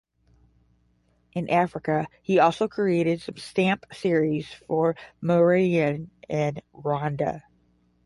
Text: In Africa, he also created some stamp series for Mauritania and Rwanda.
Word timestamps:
In 1.33 1.47
Africa, 1.51 2.07
he 2.23 2.39
also 2.39 2.67
created 2.67 3.21
some 3.21 3.37
stamp 3.37 3.85
series 3.91 4.51
for 4.51 4.95
Mauritania 5.21 6.07
and 6.27 6.59
Rwanda. 6.73 7.43